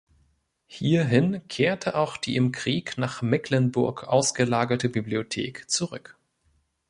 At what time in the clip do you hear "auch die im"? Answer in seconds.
1.93-2.51